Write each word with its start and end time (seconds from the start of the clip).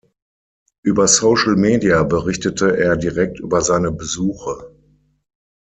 Über 0.81 1.07
Social 1.07 1.55
Media 1.57 2.01
berichtete 2.01 2.75
er 2.75 2.97
direkt 2.97 3.39
über 3.39 3.61
seine 3.61 3.91
Besuche. 3.91 4.71